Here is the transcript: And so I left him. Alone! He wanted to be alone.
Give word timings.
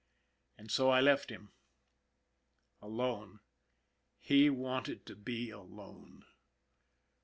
And 0.57 0.71
so 0.71 0.89
I 0.89 0.99
left 0.99 1.29
him. 1.29 1.53
Alone! 2.81 3.39
He 4.19 4.49
wanted 4.49 5.05
to 5.05 5.15
be 5.15 5.51
alone. 5.51 6.25